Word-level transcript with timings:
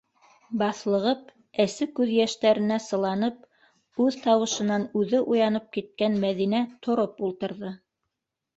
Баҫлығып, 0.59 1.27
әсе 1.65 1.87
күҙ 1.99 2.13
йәштәренә 2.13 2.79
сыланып, 2.87 3.45
үҙ 4.07 4.19
тауышына 4.25 4.81
үҙе 5.03 5.23
уянып 5.37 5.71
киткән 5.79 6.19
Мәҙинә 6.27 6.67
тороп 6.89 7.25
ултырҙы. 7.31 7.79